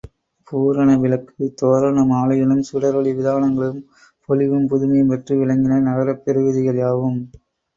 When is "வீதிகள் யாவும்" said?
6.47-7.21